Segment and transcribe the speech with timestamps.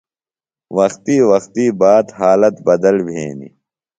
[0.77, 3.53] وقتی وقتی بات حالت بدل بھینیۡ۔